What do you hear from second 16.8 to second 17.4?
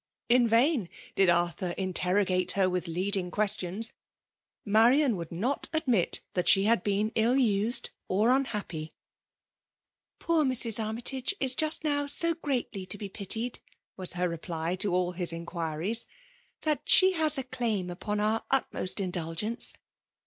she has